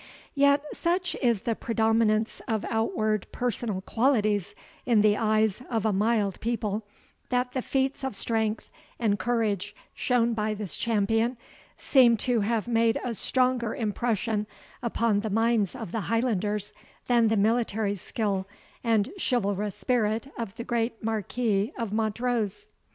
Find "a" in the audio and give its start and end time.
5.85-5.93, 13.03-13.13